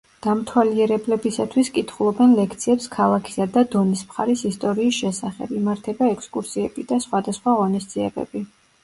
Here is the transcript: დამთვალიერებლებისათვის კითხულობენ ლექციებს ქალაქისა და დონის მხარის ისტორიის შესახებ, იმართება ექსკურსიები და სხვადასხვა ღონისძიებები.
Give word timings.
დამთვალიერებლებისათვის 0.25 1.67
კითხულობენ 1.75 2.31
ლექციებს 2.39 2.87
ქალაქისა 2.95 3.47
და 3.57 3.63
დონის 3.75 4.01
მხარის 4.07 4.43
ისტორიის 4.51 4.97
შესახებ, 5.03 5.53
იმართება 5.61 6.09
ექსკურსიები 6.15 6.87
და 6.95 6.99
სხვადასხვა 7.05 7.55
ღონისძიებები. 7.61 8.43